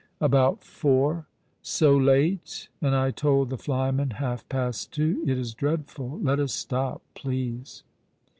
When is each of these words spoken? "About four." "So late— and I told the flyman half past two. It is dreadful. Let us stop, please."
"About 0.29 0.63
four." 0.63 1.27
"So 1.61 1.95
late— 1.95 2.69
and 2.81 2.95
I 2.95 3.11
told 3.11 3.51
the 3.51 3.57
flyman 3.59 4.13
half 4.17 4.49
past 4.49 4.91
two. 4.91 5.23
It 5.27 5.37
is 5.37 5.53
dreadful. 5.53 6.19
Let 6.23 6.39
us 6.39 6.53
stop, 6.53 7.03
please." 7.13 7.83